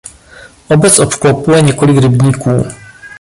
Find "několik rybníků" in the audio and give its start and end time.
1.61-2.63